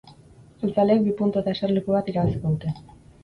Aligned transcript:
Jeltzaleek 0.63 1.03
bi 1.09 1.13
puntu 1.19 1.41
eta 1.43 1.53
eserleku 1.57 1.95
bat 1.97 2.11
irabaziko 2.13 2.55
dute. 2.57 2.75